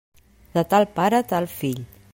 De 0.55 0.63
tal 0.71 0.89
pare, 0.99 1.21
tal 1.35 1.49
fill. 1.59 1.85